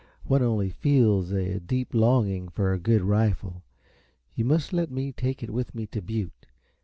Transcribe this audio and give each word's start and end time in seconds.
One 0.23 0.41
only 0.41 0.71
feels 0.71 1.31
a 1.31 1.59
deep 1.59 1.93
longing 1.93 2.49
for 2.49 2.73
a 2.73 2.79
good 2.79 3.03
rifle. 3.03 3.61
You 4.33 4.45
must 4.45 4.73
let 4.73 4.89
me 4.89 5.11
take 5.11 5.43
it 5.43 5.51
with 5.53 5.75
me 5.75 5.85
to 5.85 6.01
Butte. 6.01 6.47